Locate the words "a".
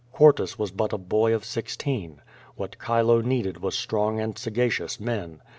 0.93-0.97